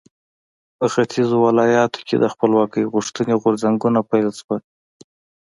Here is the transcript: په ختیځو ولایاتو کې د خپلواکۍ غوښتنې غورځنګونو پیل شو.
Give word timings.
په 0.77 0.85
ختیځو 0.93 1.37
ولایاتو 1.45 1.99
کې 2.07 2.15
د 2.19 2.25
خپلواکۍ 2.33 2.83
غوښتنې 2.93 3.33
غورځنګونو 3.41 3.99
پیل 4.09 4.29
شو. 4.39 4.55